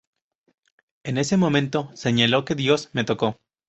[1.03, 3.37] En ese momento, señaló que "Dios me tocó".